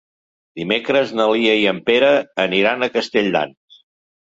[0.61, 2.11] Dimecres na Lia i en Pere
[2.49, 3.85] aniran a Castelldans.